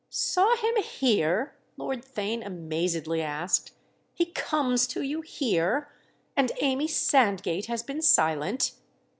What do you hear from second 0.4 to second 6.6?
him 'here'?" Lord Theign amazedly asked. "He comes to you here—and